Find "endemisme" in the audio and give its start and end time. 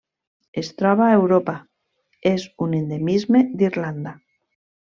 2.81-3.43